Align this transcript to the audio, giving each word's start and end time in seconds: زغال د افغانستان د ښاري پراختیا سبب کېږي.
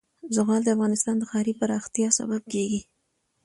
زغال 0.35 0.61
د 0.65 0.69
افغانستان 0.75 1.15
د 1.19 1.23
ښاري 1.31 1.53
پراختیا 1.61 2.09
سبب 2.19 2.41
کېږي. 2.53 2.81